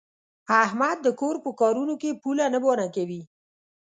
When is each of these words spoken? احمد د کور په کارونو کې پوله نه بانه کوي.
احمد 0.63 0.97
د 1.03 1.07
کور 1.19 1.35
په 1.43 1.49
کارونو 1.61 1.93
کې 2.01 2.19
پوله 2.21 2.45
نه 2.53 2.59
بانه 2.63 2.87
کوي. 2.95 3.21